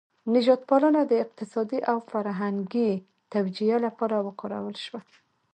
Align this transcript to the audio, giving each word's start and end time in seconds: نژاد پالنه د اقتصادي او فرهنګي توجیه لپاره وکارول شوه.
نژاد 0.33 0.61
پالنه 0.69 1.01
د 1.07 1.13
اقتصادي 1.23 1.79
او 1.91 1.97
فرهنګي 2.09 2.91
توجیه 3.33 3.77
لپاره 3.85 4.15
وکارول 4.27 4.75
شوه. 4.85 5.01